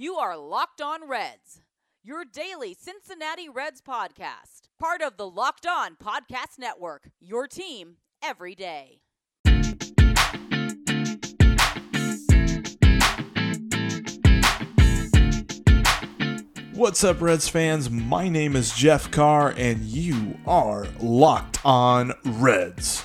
[0.00, 1.60] You are Locked On Reds,
[2.02, 8.54] your daily Cincinnati Reds podcast, part of the Locked On Podcast Network, your team every
[8.54, 9.02] day.
[16.72, 17.90] What's up, Reds fans?
[17.90, 23.04] My name is Jeff Carr, and you are Locked On Reds.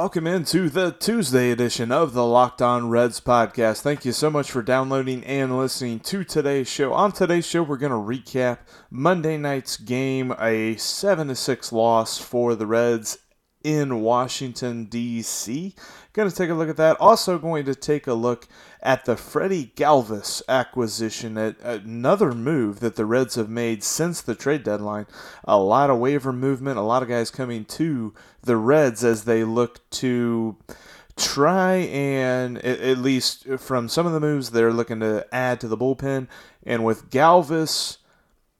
[0.00, 3.80] Welcome into the Tuesday edition of the Locked On Reds podcast.
[3.80, 6.92] Thank you so much for downloading and listening to today's show.
[6.92, 8.58] On today's show, we're going to recap
[8.92, 13.18] Monday night's game, a 7 6 loss for the Reds
[13.64, 15.74] in Washington, D.C.
[16.12, 16.96] Going to take a look at that.
[17.00, 18.46] Also, going to take a look
[18.82, 24.34] at the Freddie Galvis acquisition, at another move that the Reds have made since the
[24.34, 25.06] trade deadline.
[25.44, 29.44] A lot of waiver movement, a lot of guys coming to the Reds as they
[29.44, 30.56] look to
[31.16, 35.76] try and at least from some of the moves they're looking to add to the
[35.76, 36.28] bullpen
[36.64, 37.98] and with Galvis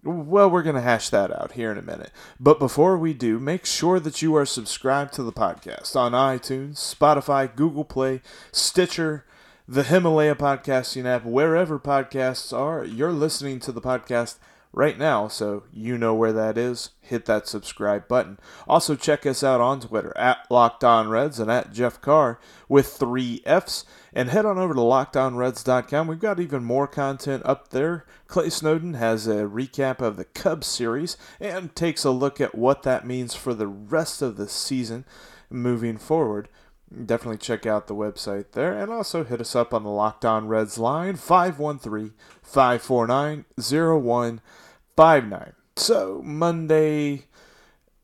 [0.05, 2.13] well, we're going to hash that out here in a minute.
[2.39, 6.77] But before we do, make sure that you are subscribed to the podcast on iTunes,
[6.77, 9.25] Spotify, Google Play, Stitcher,
[9.71, 12.87] the Himalaya podcasting app, wherever podcasts are.
[12.87, 14.39] You're listening to the podcast
[14.73, 16.93] right now, so you know where that is.
[17.03, 18.39] Hit that subscribe button.
[18.67, 22.87] Also, check us out on Twitter at Locked On Reds and at Jeff Carr with
[22.87, 23.85] three F's.
[24.15, 26.07] And head on over to LockedOnReds.com.
[26.07, 28.07] We've got even more content up there.
[28.27, 32.85] Clay Snowden has a recap of the Cubs series and takes a look at what
[32.85, 35.05] that means for the rest of the season
[35.51, 36.49] moving forward.
[36.91, 40.49] Definitely check out the website there and also hit us up on the Locked On
[40.49, 45.53] Reds line 513 549 0159.
[45.77, 47.25] So, Monday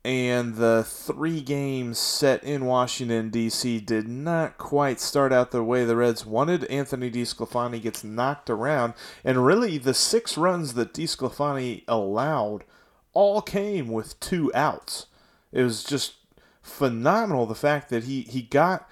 [0.04, 3.80] and the three games set in Washington, D.C.
[3.80, 6.64] did not quite start out the way the Reds wanted.
[6.66, 8.92] Anthony DeSclafani gets knocked around,
[9.24, 12.64] and really the six runs that DeSclafani allowed
[13.14, 15.06] all came with two outs.
[15.52, 16.16] It was just
[16.64, 18.88] phenomenal the fact that he, he got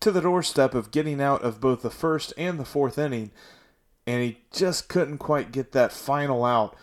[0.00, 3.32] to the doorstep of getting out of both the first and the fourth inning,
[4.06, 6.76] and he just couldn't quite get that final out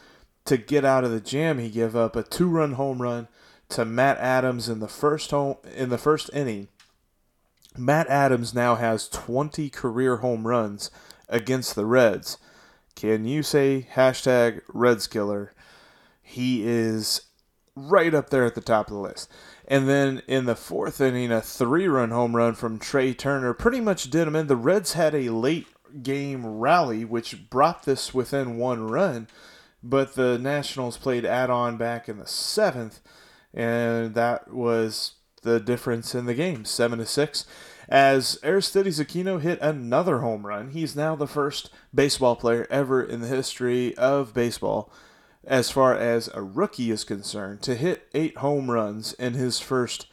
[0.45, 1.59] to get out of the jam.
[1.59, 3.27] He gave up a two run home run
[3.69, 6.67] to Matt Adams in the first home in the first inning.
[7.77, 10.91] Matt Adams now has 20 career home runs
[11.29, 12.37] against the Reds.
[12.95, 15.53] Can you say hashtag Reds killer?
[16.21, 17.21] He is
[17.75, 19.31] right up there at the top of the list.
[19.71, 23.79] And then in the fourth inning, a three run home run from Trea Turner pretty
[23.79, 24.47] much did him in.
[24.47, 25.65] The Reds had a late
[26.03, 29.29] game rally, which brought this within one run,
[29.81, 32.99] but the Nationals played add on back in the seventh,
[33.53, 37.45] and that was the difference in the game, seven to six.
[37.87, 43.21] As Aristides Aquino hit another home run, he's now the first baseball player ever in
[43.21, 44.91] the history of baseball
[45.43, 50.07] as far as a rookie is concerned, to hit eight home runs in his first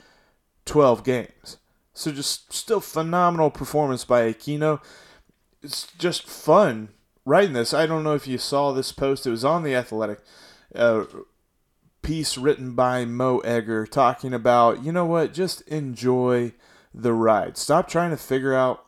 [0.64, 1.58] 12 games.
[1.92, 4.80] So just still phenomenal performance by Aquino.
[5.62, 6.90] It's just fun
[7.24, 7.74] writing this.
[7.74, 9.26] I don't know if you saw this post.
[9.26, 10.20] It was on the Athletic
[10.74, 11.04] uh,
[12.02, 16.52] piece written by Mo Egger talking about, you know what, just enjoy
[16.94, 17.56] the ride.
[17.56, 18.84] Stop trying to figure out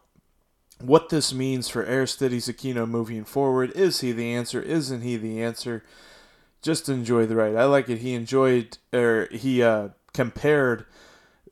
[0.80, 3.72] what this means for Aristides Aquino moving forward.
[3.72, 4.62] Is he the answer?
[4.62, 5.84] Isn't he the answer?
[6.62, 7.56] Just enjoy the ride.
[7.56, 7.98] I like it.
[7.98, 10.87] He enjoyed, or he uh, compared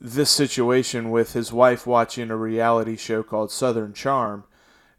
[0.01, 4.45] this situation with his wife watching a reality show called Southern Charm.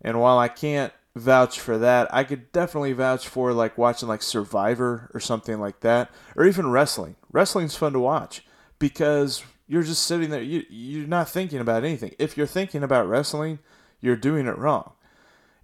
[0.02, 4.22] And while I can't vouch for that, I could definitely vouch for like watching like
[4.22, 7.16] Survivor or something like that, or even wrestling.
[7.31, 8.44] Wrestling's fun to watch
[8.80, 10.41] because you're just sitting there.
[10.41, 12.16] You you're not thinking about anything.
[12.18, 13.59] If you're thinking about wrestling,
[14.02, 14.94] you're doing it wrong.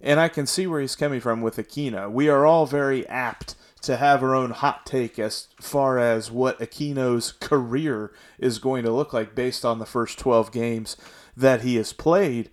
[0.00, 2.10] And I can see where he's coming from with Aquino.
[2.10, 6.58] We are all very apt to have our own hot take as far as what
[6.58, 10.96] Aquino's career is going to look like based on the first 12 games
[11.36, 12.50] that he has played.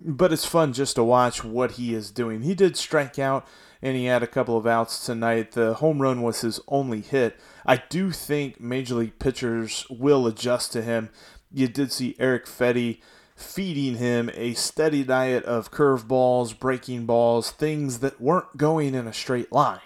[0.00, 2.42] But it's fun just to watch what he is doing.
[2.42, 3.46] He did strike out
[3.82, 5.52] and he had a couple of outs tonight.
[5.52, 7.38] The home run was his only hit.
[7.66, 11.10] I do think major league pitchers will adjust to him.
[11.52, 13.00] You did see Eric Fedde
[13.34, 19.12] feeding him a steady diet of curveballs, breaking balls, things that weren't going in a
[19.12, 19.80] straight line.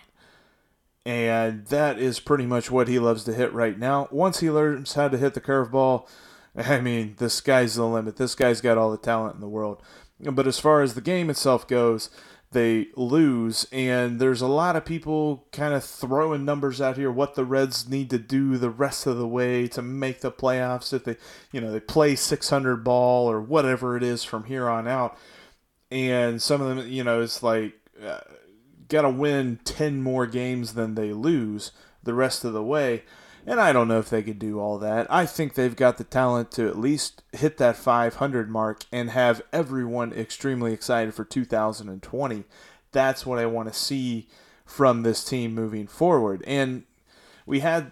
[1.05, 4.09] And that is pretty much what he loves to hit right now.
[4.11, 6.09] Once he learns how to hit the curveball,
[6.57, 8.17] I mean, the sky's the limit.
[8.17, 9.83] This guy's got all the talent in the world.
[10.21, 12.09] But as far as the game itself goes,
[12.53, 13.67] they lose.
[13.73, 17.89] And there's a lot of people kind of throwing numbers out here what the Reds
[17.89, 21.17] need to do the rest of the way to make the playoffs if they,
[21.51, 25.17] you know, they play 600 ball or whatever it is from here on out.
[25.91, 28.21] And some of them, you know, it's like uh,
[28.93, 31.73] got to win 10 more games than they lose
[32.03, 33.03] the rest of the way.
[33.45, 35.11] And I don't know if they could do all that.
[35.11, 39.43] I think they've got the talent to at least hit that 500 mark and have
[39.53, 42.45] everyone extremely excited for 2020.
[42.93, 44.29] That's what I want to see
[44.65, 46.45] from this team moving forward.
[46.47, 46.85] And
[47.45, 47.91] we had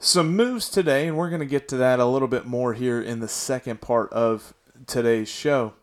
[0.00, 3.00] some moves today, and we're going to get to that a little bit more here
[3.00, 4.52] in the second part of
[4.86, 5.74] today's show.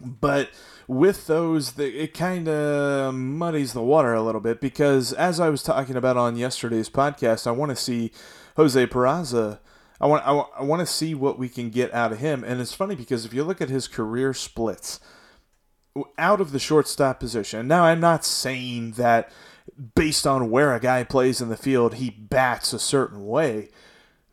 [0.00, 0.48] But
[0.90, 5.62] with those, it kind of muddies the water a little bit because, as I was
[5.62, 8.10] talking about on yesterday's podcast, I want to see
[8.56, 9.60] Jose Peraza.
[10.00, 12.42] I want, I, I want to see what we can get out of him.
[12.42, 14.98] And it's funny because if you look at his career splits
[16.18, 19.30] out of the shortstop position, now I'm not saying that
[19.94, 23.68] based on where a guy plays in the field, he bats a certain way.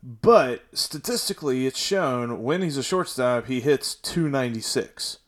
[0.02, 5.18] But statistically, it's shown when he's a shortstop, he hits 296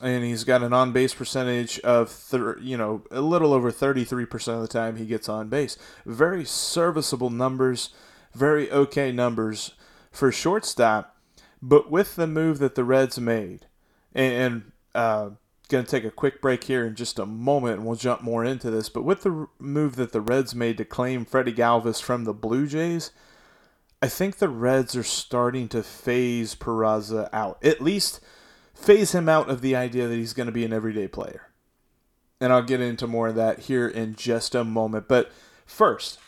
[0.00, 4.54] and he's got an on base percentage of thir- you know a little over 33%
[4.54, 5.76] of the time he gets on base.
[6.06, 7.90] Very serviceable numbers,
[8.34, 9.72] very okay numbers
[10.10, 11.16] for shortstop.
[11.60, 13.66] But with the move that the Reds made,
[14.14, 15.30] and, uh,
[15.68, 18.44] going to take a quick break here in just a moment, and we'll jump more
[18.44, 18.88] into this.
[18.88, 22.66] But with the move that the Reds made to claim Freddie Galvis from the Blue
[22.66, 23.10] Jays,
[24.00, 27.58] I think the Reds are starting to phase Peraza out.
[27.62, 28.20] At least
[28.78, 31.48] phase him out of the idea that he's going to be an everyday player.
[32.40, 35.08] And I'll get into more of that here in just a moment.
[35.08, 35.32] But
[35.66, 36.18] first,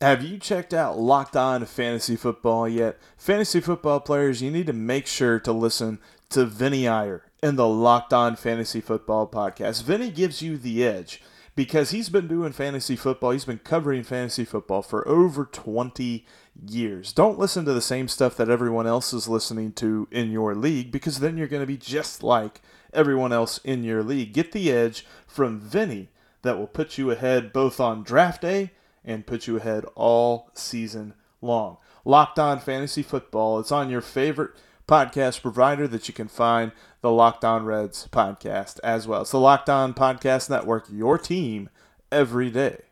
[0.00, 2.98] have you checked out Locked On Fantasy Football yet?
[3.16, 6.00] Fantasy football players, you need to make sure to listen
[6.30, 9.84] to Vinny Iyer in the Locked On Fantasy Football podcast.
[9.84, 11.22] Vinny gives you the edge
[11.54, 13.30] because he's been doing fantasy football.
[13.30, 16.26] He's been covering fantasy football for over 20
[16.66, 17.12] years.
[17.12, 20.90] Don't listen to the same stuff that everyone else is listening to in your league
[20.90, 22.60] because then you're going to be just like
[22.92, 24.32] everyone else in your league.
[24.32, 26.08] Get the edge from Vinny
[26.42, 28.72] that will put you ahead both on draft day
[29.04, 31.76] and put you ahead all season long.
[32.04, 33.60] Locked On Fantasy Football.
[33.60, 34.52] It's on your favorite
[34.88, 39.22] podcast provider that you can find the Locked On Reds podcast as well.
[39.22, 41.68] It's the Locked On Podcast Network, your team
[42.12, 42.85] every day.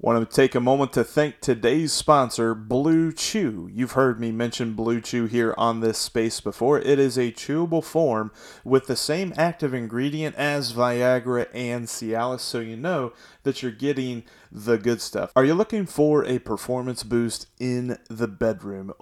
[0.00, 3.68] Want to take a moment to thank today's sponsor, Blue Chew.
[3.72, 6.78] You've heard me mention Blue Chew here on this space before.
[6.78, 8.30] It is a chewable form
[8.62, 13.12] with the same active ingredient as Viagra and Cialis, so you know
[13.42, 14.22] that you're getting
[14.52, 15.32] the good stuff.
[15.34, 18.92] Are you looking for a performance boost in the bedroom?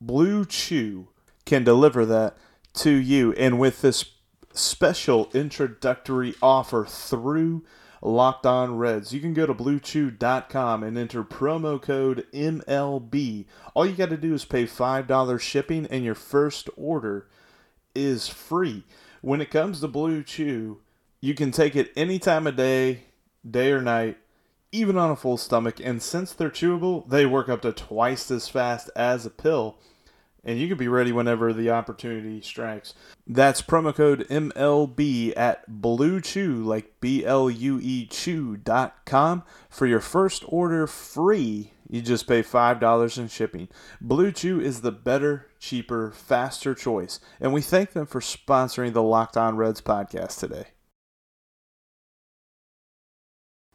[0.00, 1.08] Blue Chew
[1.44, 2.36] can deliver that
[2.74, 3.32] to you.
[3.32, 4.04] And with this
[4.52, 7.64] special introductory offer through
[8.04, 9.14] Locked On Reds.
[9.14, 13.46] You can go to bluechew.com and enter promo code MLB.
[13.72, 17.26] All you got to do is pay $5 shipping, and your first order
[17.94, 18.84] is free.
[19.22, 20.80] When it comes to Blue Chew,
[21.22, 23.04] you can take it any time of day,
[23.48, 24.18] day or night,
[24.70, 25.80] even on a full stomach.
[25.82, 29.78] And since they're chewable, they work up to twice as fast as a pill
[30.44, 32.94] and you can be ready whenever the opportunity strikes.
[33.26, 39.42] That's promo code MLB at Blue Chew, like B L U E Chew.com.
[39.70, 43.68] For your first order free, you just pay $5 in shipping.
[44.00, 49.02] Blue Chew is the better, cheaper, faster choice, and we thank them for sponsoring the
[49.02, 50.73] Locked On Reds podcast today.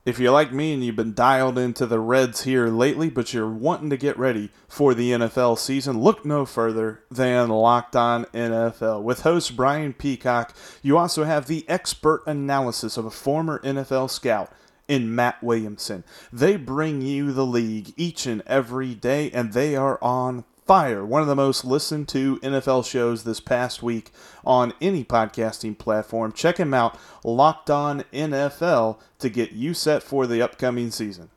[0.09, 3.47] If you're like me and you've been dialed into the Reds here lately, but you're
[3.47, 9.03] wanting to get ready for the NFL season, look no further than Locked On NFL.
[9.03, 14.51] With host Brian Peacock, you also have the expert analysis of a former NFL scout
[14.87, 16.03] in Matt Williamson.
[16.33, 21.03] They bring you the league each and every day, and they are on fire.
[21.03, 24.11] One of the most listened to NFL shows this past week
[24.45, 26.31] on any podcasting platform.
[26.31, 31.31] Check him out, Locked On NFL, to get you set for the upcoming season.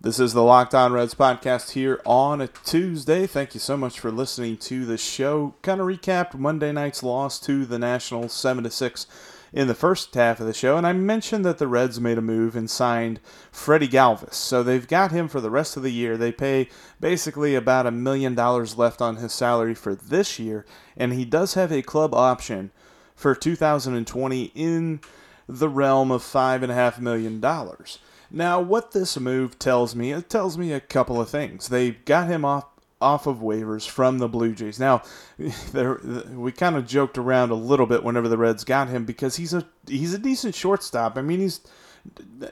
[0.00, 3.26] This is the Locked On Reds podcast here on a Tuesday.
[3.26, 5.54] Thank you so much for listening to the show.
[5.60, 9.06] Kind of recapped Monday night's loss to the Nationals 7 to 6
[9.52, 12.22] in the first half of the show, and I mentioned that the Reds made a
[12.22, 14.34] move and signed Freddie Galvis.
[14.34, 16.16] So they've got him for the rest of the year.
[16.16, 16.68] They pay
[17.00, 20.64] basically about a million dollars left on his salary for this year,
[20.96, 22.70] and he does have a club option
[23.14, 25.00] for 2020 in
[25.48, 27.98] the realm of five and a half million dollars.
[28.30, 31.68] Now, what this move tells me, it tells me a couple of things.
[31.68, 32.64] They got him off
[33.00, 34.78] off of waivers from the Blue Jays.
[34.78, 35.02] Now,
[35.72, 36.00] there
[36.32, 39.54] we kind of joked around a little bit whenever the Reds got him because he's
[39.54, 41.16] a he's a decent shortstop.
[41.16, 41.60] I mean, he's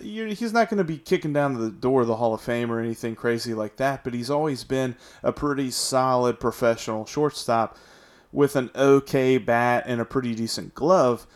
[0.01, 2.81] he's not going to be kicking down the door of the Hall of Fame or
[2.81, 7.77] anything crazy like that, but he's always been a pretty solid professional shortstop
[8.33, 11.27] with an okay bat and a pretty decent glove.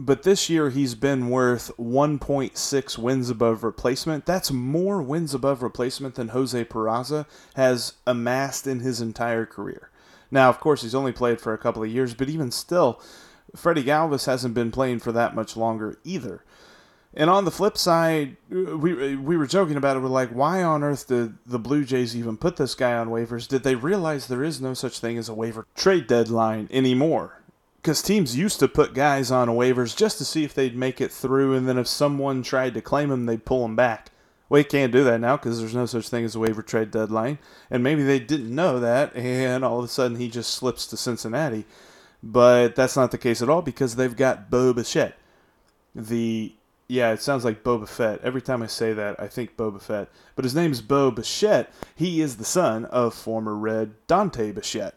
[0.00, 4.26] But this year he's been worth 1.6 wins above replacement.
[4.26, 7.26] That's more wins above replacement than Jose Peraza
[7.56, 9.90] has amassed in his entire career.
[10.30, 13.00] Now, of course, he's only played for a couple of years, but even still,
[13.56, 16.44] Freddie Galvis hasn't been playing for that much longer either.
[17.14, 20.00] And on the flip side, we we were joking about it.
[20.00, 23.48] We're like, why on earth did the Blue Jays even put this guy on waivers?
[23.48, 27.37] Did they realize there is no such thing as a waiver trade deadline anymore?
[27.80, 31.12] Because teams used to put guys on waivers just to see if they'd make it
[31.12, 34.10] through, and then if someone tried to claim them, they'd pull them back.
[34.48, 36.90] Well, you can't do that now because there's no such thing as a waiver trade
[36.90, 37.38] deadline.
[37.70, 40.96] And maybe they didn't know that, and all of a sudden he just slips to
[40.96, 41.66] Cincinnati.
[42.22, 45.16] But that's not the case at all because they've got Bo Bichette,
[45.94, 46.54] the
[46.88, 48.20] yeah, it sounds like Boba Fett.
[48.22, 50.08] Every time I say that, I think Boba Fett.
[50.34, 51.70] But his name is Bo Bichette.
[51.94, 54.94] He is the son of former Red Dante Bichette.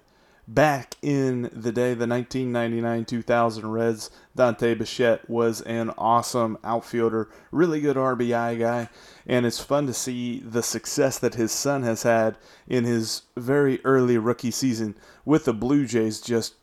[0.48, 7.95] Back in the day, the 1999-2000 Reds, Dante Bichette was an awesome outfielder, really good
[7.95, 8.89] RBI guy,
[9.27, 13.79] and it's fun to see the success that his son has had in his very
[13.86, 14.95] early rookie season
[15.25, 16.55] with the Blue Jays just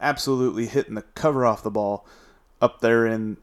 [0.00, 2.06] absolutely hitting the cover off the ball
[2.60, 3.38] up there in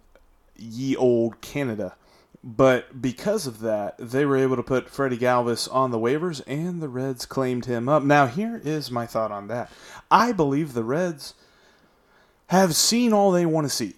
[0.55, 1.95] ye old Canada.
[2.43, 6.81] But because of that, they were able to put Freddie Galvis on the waivers, and
[6.81, 8.03] the Reds claimed him up.
[8.03, 9.71] Now, here is my thought on that.
[10.11, 11.35] I believe the Reds
[12.47, 13.95] have seen all they want to see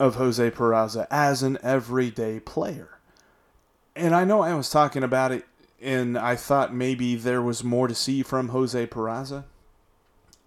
[0.00, 2.98] of Jose Peraza as an everyday player.
[3.94, 5.44] And I know I was talking about it,
[5.80, 9.44] and I thought maybe there was more to see from Jose Peraza.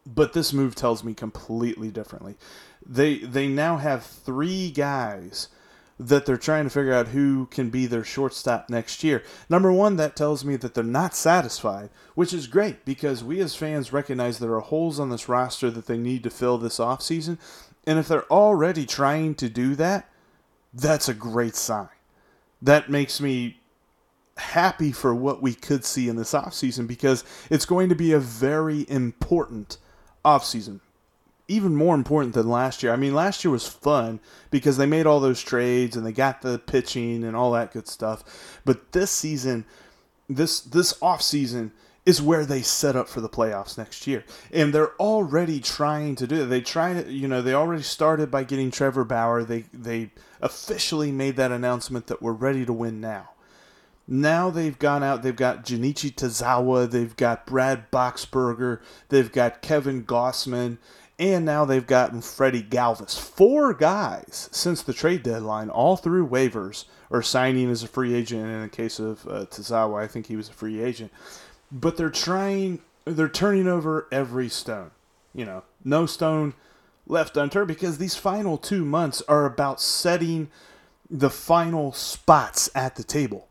[0.05, 2.35] But this move tells me completely differently.
[2.83, 5.49] They they now have three guys
[5.99, 9.21] that they're trying to figure out who can be their shortstop next year.
[9.49, 13.55] Number one, that tells me that they're not satisfied, which is great because we as
[13.55, 17.37] fans recognize there are holes on this roster that they need to fill this offseason.
[17.85, 20.09] And if they're already trying to do that,
[20.73, 21.89] that's a great sign.
[22.61, 23.59] That makes me
[24.37, 28.19] happy for what we could see in this offseason because it's going to be a
[28.19, 29.77] very important
[30.23, 30.79] offseason
[31.49, 32.93] even more important than last year.
[32.93, 34.19] I mean, last year was fun
[34.51, 37.87] because they made all those trades and they got the pitching and all that good
[37.87, 38.61] stuff.
[38.63, 39.65] But this season,
[40.29, 41.71] this this off season
[42.05, 44.23] is where they set up for the playoffs next year.
[44.51, 46.45] And they're already trying to do it.
[46.45, 49.43] They try to, you know, they already started by getting Trevor Bauer.
[49.43, 53.31] They they officially made that announcement that we're ready to win now.
[54.11, 60.03] Now they've gone out, they've got Junichi Tazawa, they've got Brad Boxberger, they've got Kevin
[60.03, 60.79] Gausman,
[61.19, 63.19] and now they've gotten Freddie Galvis.
[63.19, 68.45] Four guys since the trade deadline, all through waivers or signing as a free agent.
[68.45, 71.11] In the case of uh, Tazawa, I think he was a free agent.
[71.71, 74.91] But they're trying, they're turning over every stone.
[75.33, 76.53] You know, no stone
[77.05, 80.49] left unturned because these final two months are about setting
[81.09, 83.47] the final spots at the table.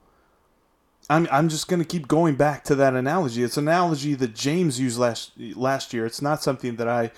[1.10, 3.42] I'm, I'm just going to keep going back to that analogy.
[3.42, 6.06] It's an analogy that James used last last year.
[6.06, 7.10] It's not something that I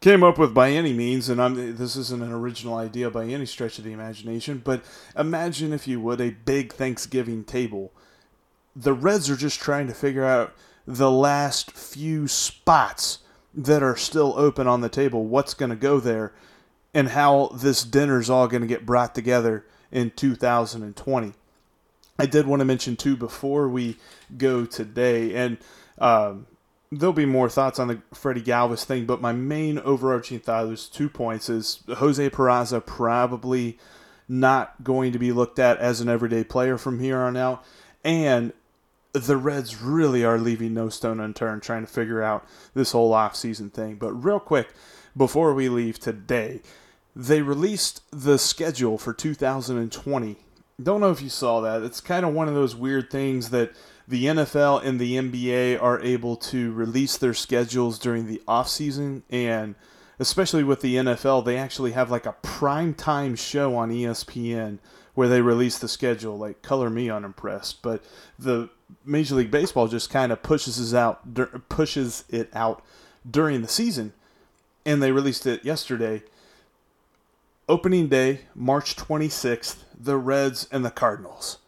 [0.00, 3.46] came up with by any means, and I'm, this isn't an original idea by any
[3.46, 4.84] stretch of the imagination, but
[5.16, 7.92] imagine, if you would, a big Thanksgiving table.
[8.74, 10.54] The Reds are just trying to figure out
[10.86, 13.20] the last few spots
[13.54, 16.32] that are still open on the table, what's going to go there,
[16.92, 21.32] and how this dinner's all going to get brought together in 2020.
[22.18, 23.96] I did want to mention, too, before we
[24.36, 25.58] go today, and
[25.98, 26.46] um,
[26.90, 30.88] there'll be more thoughts on the Freddie Galvis thing, but my main overarching thought is
[30.88, 33.78] two points is Jose Peraza probably
[34.28, 37.64] not going to be looked at as an everyday player from here on out,
[38.04, 38.52] and
[39.12, 43.72] the Reds really are leaving no stone unturned trying to figure out this whole offseason
[43.72, 43.96] thing.
[43.96, 44.68] But real quick,
[45.16, 46.60] before we leave today,
[47.14, 50.36] they released the schedule for 2020.
[50.82, 51.82] Don't know if you saw that.
[51.82, 53.72] It's kind of one of those weird things that
[54.08, 59.24] the NFL and the NBA are able to release their schedules during the off season,
[59.30, 59.74] and
[60.18, 64.78] especially with the NFL, they actually have like a prime time show on ESPN
[65.14, 66.38] where they release the schedule.
[66.38, 68.04] Like, color me unimpressed, but
[68.38, 68.68] the
[69.04, 72.82] Major League Baseball just kind of pushes it out, pushes it out
[73.28, 74.12] during the season,
[74.84, 76.22] and they released it yesterday.
[77.68, 81.58] Opening day, March 26th, the Reds and the Cardinals.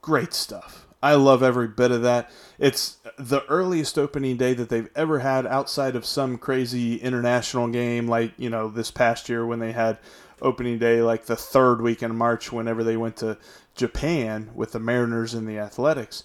[0.00, 0.83] Great stuff.
[1.04, 2.30] I love every bit of that.
[2.58, 8.08] It's the earliest opening day that they've ever had outside of some crazy international game,
[8.08, 9.98] like, you know, this past year when they had
[10.40, 13.36] opening day, like the third week in March, whenever they went to
[13.74, 16.24] Japan with the Mariners and the Athletics.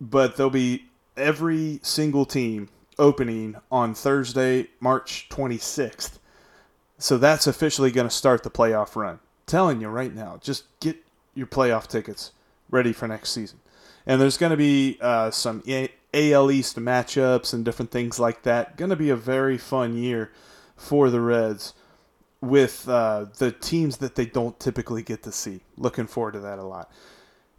[0.00, 0.84] But there'll be
[1.16, 6.20] every single team opening on Thursday, March 26th.
[6.96, 9.18] So that's officially going to start the playoff run.
[9.46, 10.96] telling you right now, just get
[11.34, 12.30] your playoff tickets
[12.70, 13.58] ready for next season.
[14.10, 15.62] And there's going to be uh, some
[16.12, 18.76] AL East matchups and different things like that.
[18.76, 20.32] Going to be a very fun year
[20.74, 21.74] for the Reds
[22.40, 25.60] with uh, the teams that they don't typically get to see.
[25.76, 26.90] Looking forward to that a lot.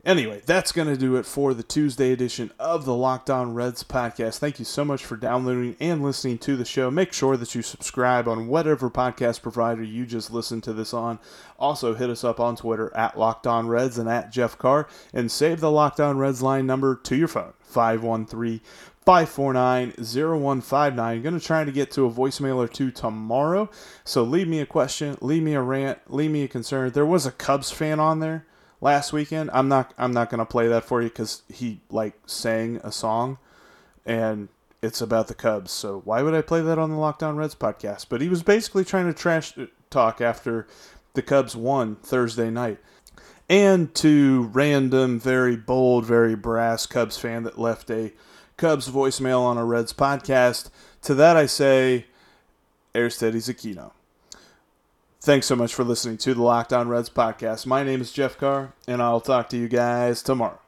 [0.04, 3.84] Anyway, that's going to do it for the Tuesday edition of the Locked On Reds
[3.84, 4.40] podcast.
[4.40, 6.90] Thank you so much for downloading and listening to the show.
[6.90, 11.20] Make sure that you subscribe on whatever podcast provider you just listened to this on.
[11.60, 15.32] Also, hit us up on Twitter at Locked On Reds and at Jeff Carr, and
[15.32, 18.60] save the Locked On Reds line number to your phone 513
[19.06, 21.22] 549 0159.
[21.22, 23.70] Going to try to get to a voicemail or two tomorrow.
[24.04, 26.90] So leave me a question, leave me a rant, leave me a concern.
[26.90, 28.48] There was a Cubs fan on there
[28.82, 29.50] last weekend.
[29.54, 33.38] I'm not I'm not gonna play that for you because he like sang a song,
[34.06, 34.50] and
[34.82, 35.72] it's about the Cubs.
[35.72, 38.08] So why would I play that on the Locked On Reds podcast?
[38.10, 40.68] But he was basically trying to trash uh, talk after
[41.14, 42.80] the Cubs won Thursday night.
[43.48, 48.14] And to random, very bold, very brass Cubs fan that left a
[48.56, 50.70] Cubs voicemail on a Reds podcast,
[51.02, 52.06] to that I say,
[52.96, 53.92] Aristides Aquino.
[55.24, 57.68] Thanks so much for listening to the Locked On Reds podcast.
[57.68, 60.61] My name is Jeff Carr, and I'll talk to you guys tomorrow.